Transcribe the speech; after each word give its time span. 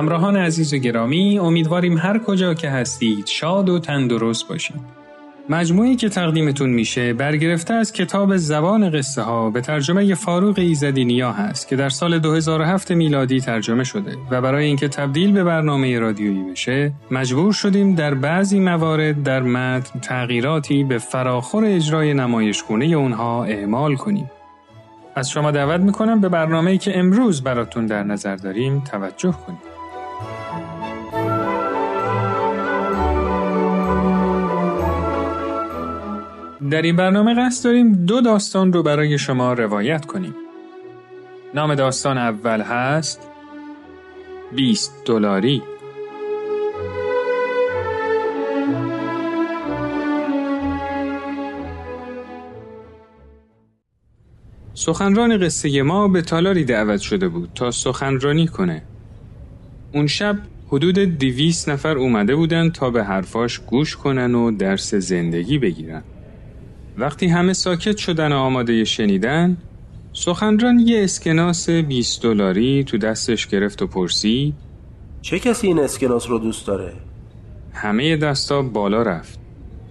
همراهان 0.00 0.36
عزیز 0.36 0.74
و 0.74 0.76
گرامی 0.76 1.38
امیدواریم 1.38 1.98
هر 1.98 2.18
کجا 2.18 2.54
که 2.54 2.70
هستید 2.70 3.26
شاد 3.26 3.68
و 3.68 3.78
تندرست 3.78 4.48
باشید. 4.48 4.80
مجموعی 5.48 5.96
که 5.96 6.08
تقدیمتون 6.08 6.70
میشه 6.70 7.12
برگرفته 7.12 7.74
از 7.74 7.92
کتاب 7.92 8.36
زبان 8.36 8.90
قصه 8.90 9.22
ها 9.22 9.50
به 9.50 9.60
ترجمه 9.60 10.14
فاروق 10.14 10.58
ایزدی 10.58 11.04
نیا 11.04 11.32
هست 11.32 11.68
که 11.68 11.76
در 11.76 11.88
سال 11.88 12.18
2007 12.18 12.90
میلادی 12.90 13.40
ترجمه 13.40 13.84
شده 13.84 14.16
و 14.30 14.40
برای 14.40 14.64
اینکه 14.64 14.88
تبدیل 14.88 15.32
به 15.32 15.44
برنامه 15.44 15.98
رادیویی 15.98 16.50
بشه 16.50 16.92
مجبور 17.10 17.52
شدیم 17.52 17.94
در 17.94 18.14
بعضی 18.14 18.60
موارد 18.60 19.22
در 19.22 19.42
متن 19.42 20.00
تغییراتی 20.00 20.84
به 20.84 20.98
فراخور 20.98 21.64
اجرای 21.64 22.14
نمایشگونه 22.14 22.84
اونها 22.84 23.44
اعمال 23.44 23.96
کنیم. 23.96 24.30
از 25.14 25.30
شما 25.30 25.50
دعوت 25.50 25.80
می‌کنم 25.80 26.20
به 26.20 26.28
برنامه‌ای 26.28 26.78
که 26.78 26.98
امروز 26.98 27.42
براتون 27.42 27.86
در 27.86 28.02
نظر 28.02 28.36
داریم 28.36 28.80
توجه 28.80 29.32
کنید. 29.46 29.69
در 36.70 36.82
این 36.82 36.96
برنامه 36.96 37.34
قصد 37.34 37.64
داریم 37.64 37.92
دو 37.92 38.20
داستان 38.20 38.72
رو 38.72 38.82
برای 38.82 39.18
شما 39.18 39.52
روایت 39.52 40.04
کنیم. 40.06 40.34
نام 41.54 41.74
داستان 41.74 42.18
اول 42.18 42.60
هست 42.60 43.28
20 44.56 45.04
دلاری. 45.04 45.62
سخنران 54.74 55.38
قصه 55.38 55.82
ما 55.82 56.08
به 56.08 56.22
تالاری 56.22 56.64
دعوت 56.64 57.00
شده 57.00 57.28
بود 57.28 57.50
تا 57.54 57.70
سخنرانی 57.70 58.46
کنه. 58.46 58.82
اون 59.92 60.06
شب 60.06 60.38
حدود 60.68 60.98
دویست 60.98 61.68
نفر 61.68 61.98
اومده 61.98 62.36
بودن 62.36 62.70
تا 62.70 62.90
به 62.90 63.04
حرفاش 63.04 63.58
گوش 63.58 63.96
کنن 63.96 64.34
و 64.34 64.50
درس 64.50 64.94
زندگی 64.94 65.58
بگیرن. 65.58 66.02
وقتی 66.98 67.26
همه 67.26 67.52
ساکت 67.52 67.96
شدن 67.96 68.32
و 68.32 68.36
آماده 68.36 68.84
شنیدن 68.84 69.56
سخنران 70.12 70.78
یه 70.78 71.04
اسکناس 71.04 71.70
20 71.70 72.22
دلاری 72.22 72.84
تو 72.84 72.98
دستش 72.98 73.46
گرفت 73.46 73.82
و 73.82 73.86
پرسید 73.86 74.54
چه 75.22 75.38
کسی 75.38 75.66
این 75.66 75.78
اسکناس 75.78 76.30
رو 76.30 76.38
دوست 76.38 76.66
داره؟ 76.66 76.92
همه 77.72 78.16
دستا 78.16 78.62
بالا 78.62 79.02
رفت 79.02 79.38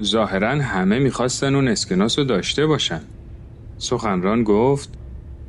ظاهرا 0.03 0.49
همه 0.49 0.99
می‌خواستن 0.99 1.55
اون 1.55 1.67
اسکناس 1.67 2.19
رو 2.19 2.25
داشته 2.25 2.65
باشن 2.65 3.01
سخنران 3.77 4.43
گفت 4.43 4.89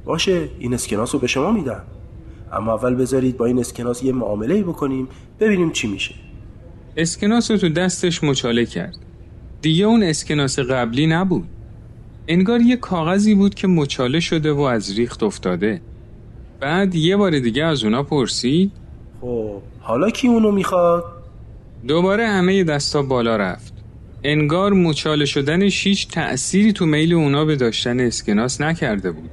باشه 0.04 0.48
این 0.58 0.74
اسکناس 0.74 1.14
رو 1.14 1.20
به 1.20 1.26
شما 1.26 1.52
میدم 1.52 1.82
اما 2.52 2.74
اول 2.74 2.94
بذارید 2.94 3.36
با 3.36 3.46
این 3.46 3.58
اسکناس 3.58 4.02
یه 4.02 4.12
معامله 4.12 4.62
بکنیم 4.62 5.08
ببینیم 5.40 5.70
چی 5.70 5.88
میشه. 5.88 6.14
اسکناس 6.96 7.50
رو 7.50 7.56
تو 7.56 7.68
دستش 7.68 8.24
مچاله 8.24 8.66
کرد. 8.66 8.96
دیگه 9.62 9.84
اون 9.84 10.02
اسکناس 10.02 10.58
قبلی 10.58 11.06
نبود. 11.06 11.48
انگار 12.28 12.60
یه 12.60 12.76
کاغذی 12.76 13.34
بود 13.34 13.54
که 13.54 13.68
مچاله 13.68 14.20
شده 14.20 14.52
و 14.52 14.60
از 14.60 14.98
ریخت 14.98 15.22
افتاده. 15.22 15.80
بعد 16.60 16.94
یه 16.94 17.16
بار 17.16 17.38
دیگه 17.38 17.64
از 17.64 17.84
اونا 17.84 18.02
پرسید. 18.02 18.72
خب 19.20 19.62
حالا 19.80 20.10
کی 20.10 20.28
اونو 20.28 20.50
می‌خواد؟ 20.50 21.04
دوباره 21.88 22.26
همه 22.26 22.64
دستا 22.64 23.02
بالا 23.02 23.36
رفت. 23.36 23.74
انگار 24.24 24.72
مچاله 24.72 25.24
شدنش 25.24 25.86
هیچ 25.86 26.08
تأثیری 26.08 26.72
تو 26.72 26.86
میل 26.86 27.14
اونا 27.14 27.44
به 27.44 27.56
داشتن 27.56 28.00
اسکناس 28.00 28.60
نکرده 28.60 29.10
بود. 29.10 29.30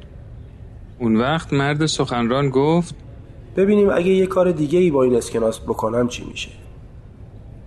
اون 0.99 1.15
وقت 1.15 1.53
مرد 1.53 1.85
سخنران 1.85 2.49
گفت 2.49 2.95
ببینیم 3.57 3.89
اگه 3.89 4.07
یه 4.07 4.25
کار 4.25 4.51
دیگه 4.51 4.79
ای 4.79 4.91
با 4.91 5.03
این 5.03 5.15
اسکناس 5.15 5.59
بکنم 5.59 6.07
چی 6.07 6.23
میشه 6.23 6.49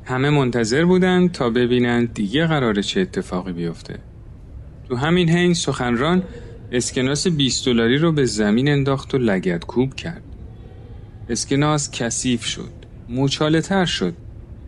همه 0.05 0.31
منتظر 0.31 0.85
بودن 0.85 1.29
تا 1.29 1.51
ببینن 1.51 2.05
دیگه 2.05 2.47
قراره 2.47 2.83
چه 2.83 3.01
اتفاقی 3.01 3.53
بیفته. 3.53 3.99
تو 4.89 4.97
همین 4.97 5.31
حین 5.31 5.55
سخنران 5.55 6.23
اسکناس 6.73 7.27
20 7.27 7.67
دلاری 7.67 7.99
رو 7.99 8.13
به 8.13 8.25
زمین 8.25 8.69
انداخت 8.69 9.15
و 9.15 9.19
لگت 9.19 9.65
کوب 9.65 9.95
کرد. 9.95 10.23
اسکناس 11.29 11.91
کثیف 11.91 12.45
شد. 12.45 12.73
موچاله 13.09 13.61
تر 13.61 13.85
شد. 13.85 14.15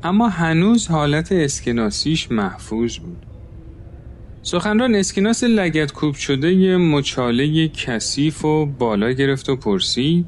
اما 0.02 0.28
هنوز 0.28 0.86
حالت 0.86 1.32
اسکناسیش 1.32 2.30
محفوظ 2.30 2.98
بود. 2.98 3.26
سخنران 4.42 4.94
اسکناس 4.94 5.44
لگت 5.44 5.92
کوب 5.92 6.14
شده 6.14 6.52
یه 6.52 6.76
مچاله 6.76 7.69
کثیف 7.69 8.44
و 8.44 8.66
بالا 8.66 9.12
گرفت 9.12 9.48
و 9.48 9.56
پرسید 9.56 10.26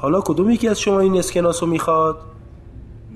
حالا 0.00 0.20
کدوم 0.20 0.50
یکی 0.50 0.68
از 0.68 0.80
شما 0.80 1.00
این 1.00 1.18
اسکناس 1.18 1.62
رو 1.62 1.68
می‌خواد؟ 1.68 2.18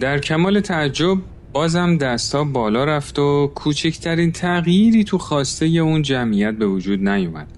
در 0.00 0.18
کمال 0.18 0.60
تعجب 0.60 1.16
بازم 1.52 1.96
دستا 1.96 2.44
بالا 2.44 2.84
رفت 2.84 3.18
و 3.18 3.52
کوچکترین 3.54 4.32
تغییری 4.32 5.04
تو 5.04 5.18
خواسته 5.18 5.66
اون 5.66 6.02
جمعیت 6.02 6.54
به 6.54 6.66
وجود 6.66 7.08
نیومد. 7.08 7.48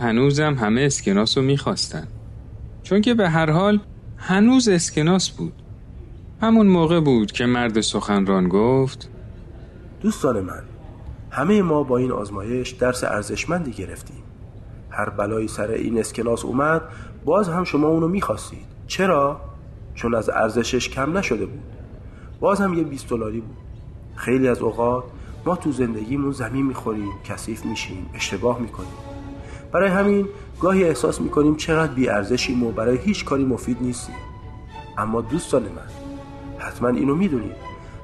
هنوزم 0.00 0.54
همه 0.54 0.80
اسکناس 0.80 1.38
رو 1.38 1.44
می‌خواستن. 1.44 2.08
چون 2.82 3.00
که 3.00 3.14
به 3.14 3.28
هر 3.28 3.50
حال 3.50 3.80
هنوز 4.16 4.68
اسکناس 4.68 5.30
بود. 5.30 5.52
همون 6.40 6.66
موقع 6.66 7.00
بود 7.00 7.32
که 7.32 7.46
مرد 7.46 7.80
سخنران 7.80 8.48
گفت 8.48 9.08
دوستان 10.00 10.40
من 10.40 10.62
همه 11.30 11.62
ما 11.62 11.82
با 11.82 11.96
این 11.96 12.12
آزمایش 12.12 12.70
درس 12.70 13.04
ارزشمندی 13.04 13.72
گرفتیم. 13.72 14.22
هر 14.90 15.10
بلایی 15.10 15.48
سر 15.48 15.70
این 15.70 15.98
اسکناس 15.98 16.44
اومد 16.44 16.82
باز 17.24 17.48
هم 17.48 17.64
شما 17.64 17.88
اونو 17.88 18.08
می‌خواستید. 18.08 18.66
چرا؟ 18.86 19.40
چون 19.94 20.14
از 20.14 20.30
ارزشش 20.30 20.88
کم 20.88 21.18
نشده 21.18 21.46
بود. 21.46 21.62
باز 22.40 22.60
هم 22.60 22.74
یه 22.74 22.84
20 22.84 23.08
دلاری 23.08 23.40
بود. 23.40 23.56
خیلی 24.16 24.48
از 24.48 24.58
اوقات 24.58 25.04
ما 25.46 25.56
تو 25.56 25.72
زندگیمون 25.72 26.32
زمین 26.32 26.66
می‌خوریم 26.66 27.10
کثیف 27.24 27.64
میشیم 27.64 28.10
اشتباه 28.14 28.58
می‌کنیم. 28.58 28.92
برای 29.72 29.90
همین 29.90 30.28
گاهی 30.60 30.84
احساس 30.84 31.20
می‌کنیم 31.20 31.56
چقدر 31.56 31.92
بی 31.92 32.08
ارزشیم 32.08 32.62
و 32.62 32.72
برای 32.72 32.96
هیچ 32.96 33.24
کاری 33.24 33.44
مفید 33.44 33.76
نیستیم. 33.80 34.14
اما 34.98 35.20
دوستان 35.20 35.62
من 35.62 35.88
حتما 36.58 36.88
اینو 36.88 37.14
می‌دونید 37.14 37.56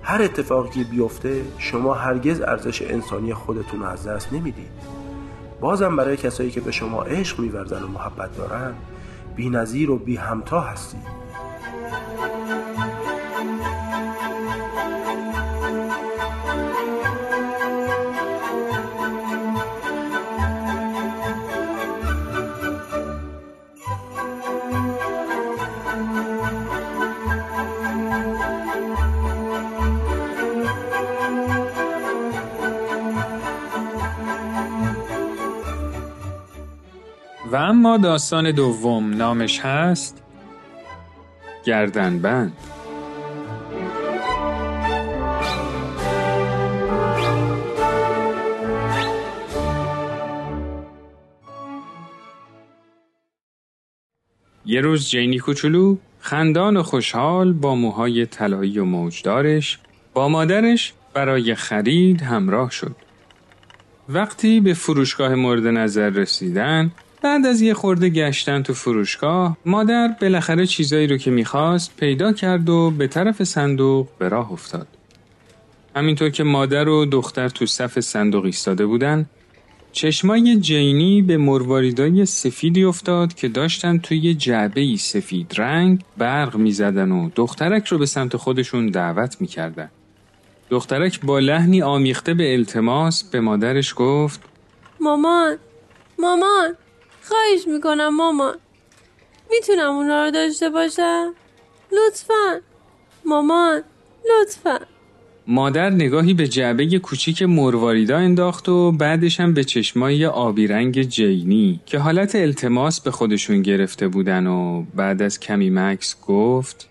هر 0.03 0.23
اتفاقی 0.23 0.85
بیفته 0.85 1.43
شما 1.59 1.95
هرگز 1.95 2.41
ارزش 2.41 2.83
انسانی 2.83 3.35
خودتون 3.35 3.83
از 3.83 4.07
دست 4.07 4.33
نمی‌دید. 4.33 4.71
بازم 5.61 5.97
برای 5.97 6.17
کسایی 6.17 6.51
که 6.51 6.61
به 6.61 6.71
شما 6.71 7.03
عشق 7.03 7.41
میورزن 7.41 7.83
و 7.83 7.89
محبت 7.89 8.37
دارن 8.37 8.75
بی 9.39 9.51
نظیر 9.51 9.91
و 9.91 9.99
بی 9.99 10.17
همتا 10.17 10.61
هستید 10.61 11.18
و 37.53 37.57
اما 37.57 37.97
داستان 37.97 38.51
دوم 38.51 39.15
نامش 39.15 39.61
هست 39.61 40.23
گردنبند 41.65 42.53
یه 54.67 54.81
روز 54.81 55.09
جینی 55.09 55.39
کوچولو 55.39 55.97
خندان 56.21 56.77
و 56.77 56.83
خوشحال 56.83 57.53
با 57.53 57.75
موهای 57.75 58.27
طلایی 58.27 58.79
و 58.79 58.85
موجدارش 58.85 59.79
با 60.15 60.29
مادرش 60.29 60.93
برای 61.15 61.55
خرید 61.55 62.23
همراه 62.23 62.71
شد. 62.71 62.97
وقتی 64.09 64.61
به 64.61 64.75
فروشگاه 64.75 65.35
مورد 65.35 65.67
نظر 65.67 66.11
رسیدن 66.11 66.93
بعد 67.23 67.47
از 67.47 67.61
یه 67.61 67.75
خورده 67.75 68.09
گشتن 68.09 68.63
تو 68.63 68.75
فروشگاه 68.75 69.57
مادر 69.67 70.15
بالاخره 70.21 70.67
چیزایی 70.67 71.07
رو 71.07 71.17
که 71.17 71.31
می‌خواست 71.31 71.97
پیدا 71.97 72.33
کرد 72.33 72.69
و 72.69 72.91
به 72.91 73.07
طرف 73.07 73.45
صندوق 73.45 74.09
به 74.19 74.29
راه 74.29 74.53
افتاد. 74.53 74.87
همینطور 75.97 76.31
که 76.31 76.45
مادر 76.45 76.89
و 76.89 77.05
دختر 77.05 77.49
تو 77.49 77.67
صف 77.67 78.01
صندوق 78.01 78.45
ایستاده 78.45 78.87
بودن 78.87 79.27
چشمای 79.93 80.57
جینی 80.57 81.23
به 81.23 81.37
مرواریدای 81.37 82.27
سفیدی 82.27 82.85
افتاد 82.85 83.35
که 83.35 83.49
داشتن 83.49 83.99
توی 83.99 84.35
جعبه 84.35 84.97
سفید 84.97 85.55
رنگ 85.57 86.05
برق 86.19 86.57
می‌زدن 86.57 87.13
و 87.13 87.31
دخترک 87.35 87.87
رو 87.87 87.99
به 87.99 88.07
سمت 88.07 88.37
خودشون 88.37 88.87
دعوت 88.87 89.41
می‌کردن. 89.41 89.91
دخترک 90.71 91.21
با 91.21 91.39
لحنی 91.39 91.83
آمیخته 91.83 92.35
به 92.35 92.53
التماس 92.53 93.25
به 93.25 93.41
مادرش 93.41 93.95
گفت 93.97 94.41
مامان 95.01 95.57
مامان 96.19 96.75
خواهش 97.29 97.67
می‌کنم 97.67 98.17
مامان 98.17 98.57
می‌تونم 99.51 99.95
اونا 99.95 100.25
رو 100.25 100.31
داشته 100.31 100.71
باشم؟ 100.71 101.35
لطفا. 101.93 102.61
مامان 103.25 103.83
لطفا. 104.31 104.79
مادر 105.47 105.91
نگاهی 105.91 106.35
به 106.35 106.49
جعبه 106.49 106.99
کوچیک 106.99 107.43
مرواریدا 107.43 108.17
انداخت 108.17 108.69
و 108.69 108.93
بعدش 108.93 109.41
هم 109.41 109.55
به 109.55 109.65
چشمای 109.65 110.27
آبی 110.27 110.67
رنگ 110.67 111.03
جینی 111.03 111.81
که 111.87 111.99
حالت 111.99 112.35
التماس 112.35 113.01
به 113.01 113.11
خودشون 113.11 113.63
گرفته 113.63 114.09
بودن 114.09 114.47
و 114.47 114.83
بعد 114.95 115.23
از 115.23 115.41
کمی 115.41 115.71
مکس 115.71 116.17
گفت 116.27 116.89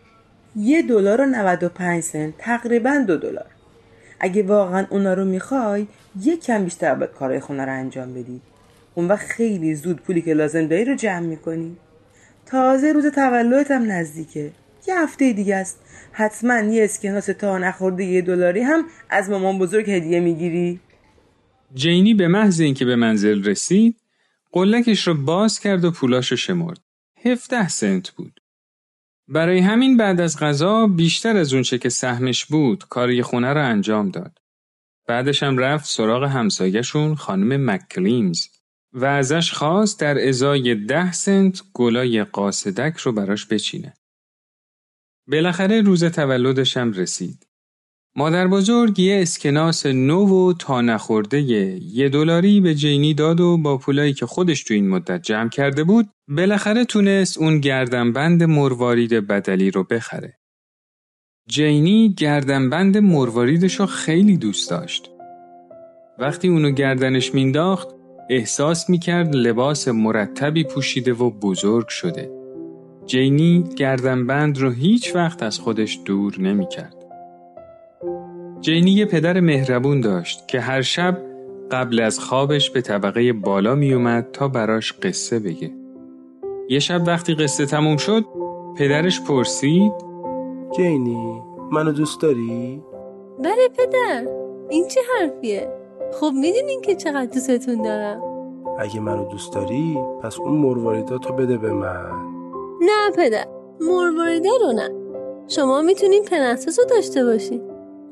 یه 0.56 0.82
دلار 0.82 1.22
و 1.22 1.26
95 1.26 2.04
سنت 2.04 2.34
تقریبا 2.38 3.04
دو 3.08 3.18
دلار. 3.18 3.52
اگه 4.20 4.44
واقعا 4.44 4.86
اونا 4.90 5.14
رو 5.14 5.26
می‌خوای 5.26 5.88
یه 6.22 6.38
کم 6.38 6.64
بیشتر 6.64 6.96
باید 6.96 7.12
کارهای 7.12 7.40
خونه 7.40 7.66
رو 7.66 7.72
انجام 7.72 8.14
بدی. 8.14 8.42
اون 8.98 9.08
وقت 9.08 9.28
خیلی 9.28 9.76
زود 9.76 10.02
پولی 10.02 10.22
که 10.22 10.34
لازم 10.34 10.68
داری 10.68 10.86
رو 10.86 10.96
جمع 10.96 11.20
می‌کنی 11.20 11.78
تازه 12.46 12.92
روز 12.92 13.06
تولدت 13.06 13.72
هم 13.72 13.92
نزدیکه 13.92 14.52
یه 14.88 15.00
هفته 15.00 15.34
دیگه 15.34 15.56
است 15.56 15.80
حتما 16.12 16.60
یه 16.60 16.84
اسکناس 16.84 17.26
تا 17.26 17.58
نخورده 17.58 18.04
یه 18.04 18.22
دلاری 18.22 18.62
هم 18.62 18.86
از 19.10 19.30
مامان 19.30 19.60
بزرگ 19.60 19.90
هدیه 19.90 20.20
می‌گیری 20.20 20.80
جینی 21.74 22.14
به 22.14 22.28
محض 22.28 22.60
اینکه 22.60 22.86
به 22.86 22.96
منزل 22.96 23.44
رسید 23.44 23.96
قلکش 24.52 25.08
رو 25.08 25.14
باز 25.14 25.60
کرد 25.60 25.86
و 25.86 25.92
پولاش 25.92 26.32
رو 26.32 26.38
شمرد. 26.38 26.80
17 27.26 27.68
سنت 27.68 28.10
بود. 28.10 28.40
برای 29.28 29.60
همین 29.60 29.98
بعد 29.98 30.22
از 30.22 30.40
غذا 30.40 30.88
بیشتر 30.88 31.38
از 31.38 31.54
اونچه 31.54 31.78
که 31.78 31.90
سهمش 31.90 32.46
بود 32.46 32.84
کاری 32.90 33.22
خونه 33.22 33.54
رو 33.54 33.66
انجام 33.66 34.10
داد. 34.10 34.38
بعدش 35.08 35.44
هم 35.44 35.58
رفت 35.58 35.86
سراغ 35.86 36.24
همسایهشون 36.24 37.16
خانم 37.16 37.72
مکلیمز 37.72 38.48
و 38.94 39.06
ازش 39.06 39.52
خواست 39.52 40.00
در 40.00 40.28
ازای 40.28 40.76
ده 40.76 41.12
سنت 41.12 41.62
گلای 41.74 42.24
قاصدک 42.24 42.98
رو 42.98 43.12
براش 43.12 43.46
بچینه. 43.46 43.94
بالاخره 45.28 45.82
روز 45.82 46.04
تولدش 46.04 46.78
هم 46.78 46.92
رسید. 46.92 47.48
مادر 48.16 48.48
بزرگ 48.48 49.00
یه 49.00 49.22
اسکناس 49.22 49.86
نو 49.86 50.26
و 50.26 50.54
تا 50.54 50.82
نخورده 50.82 51.42
یه 51.42 52.10
دلاری 52.10 52.62
به 52.62 52.76
جینی 52.76 53.14
داد 53.14 53.40
و 53.40 53.58
با 53.58 53.78
پولایی 53.78 54.14
که 54.14 54.26
خودش 54.26 54.64
تو 54.64 54.74
این 54.74 54.90
مدت 54.90 55.22
جمع 55.22 55.50
کرده 55.50 55.84
بود 55.84 56.10
بالاخره 56.28 56.86
تونست 56.86 57.38
اون 57.38 57.60
گردنبند 57.60 58.44
مروارید 58.44 59.14
بدلی 59.14 59.72
رو 59.72 59.84
بخره. 59.84 60.38
جینی 61.50 62.14
گردنبند 62.18 62.98
مرواریدش 62.98 63.80
رو 63.80 63.86
خیلی 63.86 64.38
دوست 64.38 64.70
داشت. 64.70 65.10
وقتی 66.20 66.48
اونو 66.48 66.72
گردنش 66.72 67.34
مینداخت 67.34 67.97
احساس 68.30 68.90
می‌کرد 68.90 69.36
لباس 69.36 69.88
مرتبی 69.88 70.64
پوشیده 70.64 71.14
و 71.14 71.30
بزرگ 71.30 71.88
شده. 71.88 72.32
جینی 73.06 73.64
گردنبند 73.78 74.58
رو 74.58 74.70
هیچ 74.70 75.16
وقت 75.16 75.44
از 75.44 75.60
دور 75.60 76.04
دور 76.04 76.36
نمی‌کرد. 76.40 76.96
جینی 78.62 78.92
یه 78.92 79.06
پدر 79.06 79.40
مهربون 79.40 80.02
داشت 80.02 80.48
که 80.48 80.60
هر 80.60 80.82
شب 80.82 81.22
قبل 81.72 82.00
از 82.00 82.20
خوابش 82.20 82.70
به 82.70 82.82
طبقه 82.82 83.34
بالا 83.34 83.76
می 83.76 83.94
اومد 83.94 84.28
تا 84.34 84.48
براش 84.48 84.94
قصه 84.94 85.40
بگه. 85.40 85.72
یه 86.70 86.80
شب 86.80 87.04
وقتی 87.08 87.34
قصه 87.36 87.66
تموم 87.66 87.98
شد 87.98 88.26
پدرش 88.78 89.22
پرسید 89.22 89.92
جینی 90.78 91.42
منو 91.72 91.92
دوست 91.92 92.22
داری؟ 92.22 92.82
بله 93.40 93.70
پدر 93.78 94.28
این 94.70 94.88
چه 94.88 95.02
حرفیه؟ 95.20 95.87
خب 96.14 96.32
می‌دونین 96.36 96.82
که 96.82 96.96
چقدر 96.96 97.26
دوستتون 97.26 97.82
دارم. 97.82 98.22
اگه 98.80 99.00
منو 99.00 99.26
دوست 99.26 99.54
داری 99.54 99.98
پس 100.24 100.40
اون 100.40 100.54
مرواریداتو 100.54 101.34
بده 101.34 101.58
به 101.58 101.74
من. 101.74 102.12
نه 102.82 103.12
پدر 103.16 103.48
مرواریدا 103.82 104.50
رو 104.62 104.72
نه. 104.72 104.90
شما 105.48 105.82
می‌تونین 105.82 106.24
پرنسس 106.24 106.80
رو 106.80 106.86
داشته 106.86 107.26
باشین. 107.26 107.62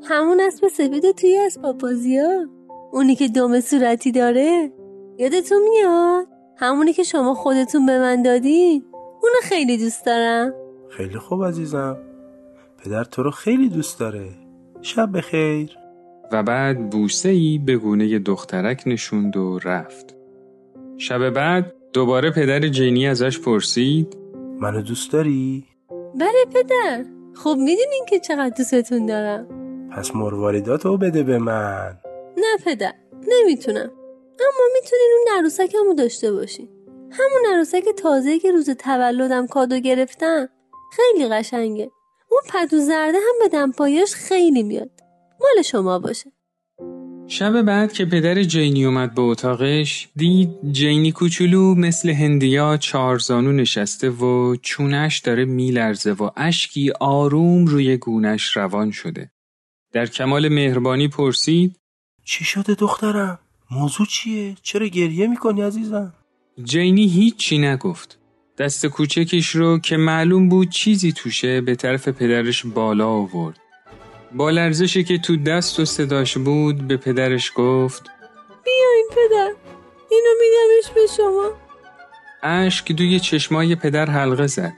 همون 0.02 0.40
اسب 0.40 0.68
سفید 0.68 1.10
توی 1.10 1.36
از 1.36 1.58
پاپازیا 1.62 2.46
اونی 2.92 3.14
که 3.14 3.28
دم 3.28 3.60
صورتی 3.60 4.12
داره 4.12 4.72
یادتون 5.18 5.58
میاد؟ 5.68 6.26
همونی 6.56 6.92
که 6.92 7.02
شما 7.02 7.34
خودتون 7.34 7.86
به 7.86 7.98
من 7.98 8.22
دادین. 8.22 8.84
اونو 8.92 9.36
خیلی 9.42 9.78
دوست 9.78 10.06
دارم. 10.06 10.54
خیلی 10.88 11.18
خوب 11.18 11.44
عزیزم. 11.44 11.96
پدر 12.84 13.04
تو 13.04 13.22
رو 13.22 13.30
خیلی 13.30 13.68
دوست 13.68 14.00
داره. 14.00 14.28
شب 14.82 15.16
بخیر. 15.16 15.76
و 16.32 16.42
بعد 16.42 16.90
بوسه 16.90 17.28
ای 17.28 17.60
به 17.66 17.76
گونه 17.76 18.18
دخترک 18.18 18.82
نشوند 18.86 19.36
و 19.36 19.58
رفت. 19.64 20.14
شب 20.98 21.30
بعد 21.30 21.72
دوباره 21.92 22.30
پدر 22.30 22.68
جینی 22.68 23.08
ازش 23.08 23.40
پرسید 23.40 24.16
منو 24.60 24.82
دوست 24.82 25.12
داری؟ 25.12 25.64
بله 26.20 26.44
پدر. 26.54 27.04
خب 27.34 27.56
می‌دونین 27.58 28.04
که 28.08 28.18
چقدر 28.18 28.54
دوستتون 28.58 29.06
دارم. 29.06 29.46
پس 29.92 30.14
مرواریداتو 30.14 30.96
بده 30.96 31.22
به 31.22 31.38
من. 31.38 31.98
نه 32.36 32.56
پدر 32.64 32.92
نمی‌تونم. 33.28 33.90
اما 34.40 34.64
می‌تونین 34.74 35.10
اون 35.18 35.38
عروسکمو 35.38 35.94
داشته 35.94 36.32
باشین. 36.32 36.68
همون 37.10 37.54
عروسک 37.54 37.84
تازه 37.96 38.38
که 38.38 38.52
روز 38.52 38.70
تولدم 38.70 39.46
کادو 39.46 39.78
گرفتم. 39.78 40.48
خیلی 40.92 41.28
قشنگه. 41.28 41.90
اون 42.30 42.40
پدو 42.52 42.78
زرده 42.78 43.18
هم 43.18 43.34
به 43.42 43.48
دمپایش 43.48 44.14
خیلی 44.14 44.62
میاد. 44.62 44.90
مال 45.40 45.62
شما 45.62 45.98
باشه 45.98 46.32
شب 47.28 47.62
بعد 47.62 47.92
که 47.92 48.04
پدر 48.04 48.42
جینی 48.42 48.84
اومد 48.84 49.14
به 49.14 49.22
اتاقش 49.22 50.08
دید 50.16 50.50
جینی 50.72 51.12
کوچولو 51.12 51.74
مثل 51.74 52.10
هندیا 52.10 52.76
چارزانو 52.76 53.52
نشسته 53.52 54.10
و 54.10 54.56
چونش 54.62 55.18
داره 55.18 55.44
میلرزه 55.44 56.12
و 56.12 56.30
اشکی 56.36 56.92
آروم 57.00 57.66
روی 57.66 57.96
گونش 57.96 58.56
روان 58.56 58.90
شده. 58.90 59.30
در 59.92 60.06
کمال 60.06 60.48
مهربانی 60.48 61.08
پرسید 61.08 61.76
چی 62.24 62.44
شده 62.44 62.74
دخترم؟ 62.74 63.38
موضوع 63.70 64.06
چیه؟ 64.06 64.56
چرا 64.62 64.86
گریه 64.86 65.26
می‌کنی 65.26 65.62
عزیزم؟ 65.62 66.14
جینی 66.64 67.08
هیچی 67.08 67.58
نگفت. 67.58 68.18
دست 68.58 68.86
کوچکش 68.86 69.48
رو 69.50 69.78
که 69.78 69.96
معلوم 69.96 70.48
بود 70.48 70.68
چیزی 70.68 71.12
توشه 71.12 71.60
به 71.60 71.74
طرف 71.74 72.08
پدرش 72.08 72.66
بالا 72.66 73.08
آورد. 73.08 73.58
با 74.36 74.50
لرزشی 74.50 75.04
که 75.04 75.18
تو 75.18 75.36
دست 75.36 75.80
و 75.80 75.84
صداش 75.84 76.38
بود 76.38 76.88
به 76.88 76.96
پدرش 76.96 77.52
گفت 77.54 78.10
بیاین 78.64 79.08
پدر 79.10 79.52
اینو 80.10 80.30
میدمش 80.40 80.94
به 80.94 81.00
شما. 81.16 81.50
اشک 82.42 82.92
دوی 82.92 83.20
چشمای 83.20 83.74
پدر 83.74 84.10
حلقه 84.10 84.46
زد. 84.46 84.72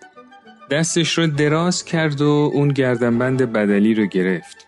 دستش 0.70 1.18
رو 1.18 1.26
دراز 1.26 1.84
کرد 1.84 2.20
و 2.20 2.50
اون 2.54 2.68
گردنبند 2.68 3.52
بدلی 3.52 3.94
رو 3.94 4.06
گرفت. 4.06 4.66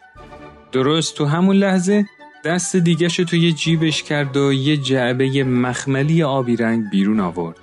درست 0.72 1.14
تو 1.14 1.24
همون 1.24 1.56
لحظه 1.56 2.06
دست 2.44 2.76
دیگش 2.76 3.18
رو 3.18 3.24
توی 3.24 3.52
جیبش 3.52 4.02
کرد 4.02 4.36
و 4.36 4.52
یه 4.52 4.76
جعبه 4.76 5.44
مخملی 5.44 6.22
آبی 6.22 6.56
رنگ 6.56 6.90
بیرون 6.90 7.20
آورد. 7.20 7.56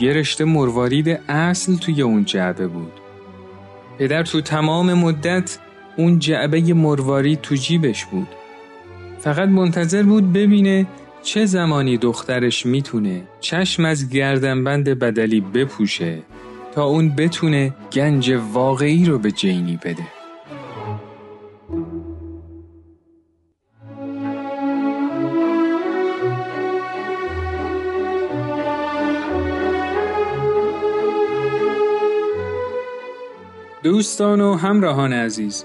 یه 0.00 0.12
رشته 0.12 0.44
مروارید 0.44 1.20
اصل 1.28 1.76
توی 1.76 2.02
اون 2.02 2.24
جعبه 2.24 2.66
بود. 2.66 2.92
پدر 3.98 4.22
تو 4.22 4.40
تمام 4.40 4.94
مدت 4.94 5.58
اون 5.96 6.18
جعبه 6.18 6.74
مرواری 6.74 7.36
تو 7.36 7.54
جیبش 7.54 8.04
بود. 8.04 8.28
فقط 9.18 9.48
منتظر 9.48 10.02
بود 10.02 10.32
ببینه 10.32 10.86
چه 11.22 11.46
زمانی 11.46 11.98
دخترش 11.98 12.66
می‌تونه 12.66 13.22
چشم 13.40 13.84
از 13.84 14.08
گردنبند 14.08 14.88
بدلی 14.88 15.40
بپوشه 15.40 16.22
تا 16.74 16.84
اون 16.84 17.08
بتونه 17.08 17.74
گنج 17.92 18.30
واقعی 18.52 19.04
رو 19.04 19.18
به 19.18 19.30
جینی 19.32 19.78
بده. 19.84 20.06
دوستان 33.82 34.40
و 34.40 34.54
همراهان 34.54 35.12
عزیز 35.12 35.64